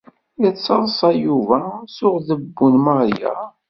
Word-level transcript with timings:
Yettaḍsa 0.41 1.09
Yuba 1.25 1.59
s 1.95 1.97
uɣdebbu 2.07 2.67
n 2.73 2.75
Maria. 2.85 3.35